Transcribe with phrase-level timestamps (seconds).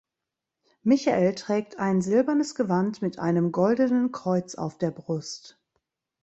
[0.83, 5.59] Michael trägt ein silbernes Gewand mit einem goldenen Kreuz auf der Brust.